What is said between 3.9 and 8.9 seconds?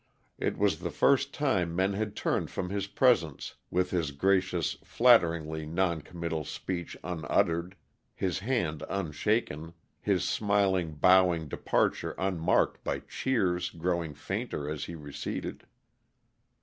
his gracious, flatteringly noncommittal speech unuttered, his hand